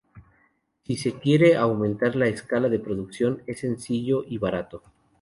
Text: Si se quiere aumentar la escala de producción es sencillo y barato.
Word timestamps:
Si 0.81 0.95
se 0.97 1.19
quiere 1.19 1.55
aumentar 1.55 2.15
la 2.15 2.25
escala 2.25 2.69
de 2.69 2.79
producción 2.79 3.43
es 3.45 3.59
sencillo 3.59 4.23
y 4.27 4.39
barato. 4.39 4.81